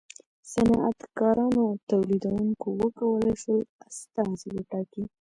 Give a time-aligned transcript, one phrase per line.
[0.51, 5.03] صنعتکارانو او تولیدوونکو و کولای شول استازي وټاکي.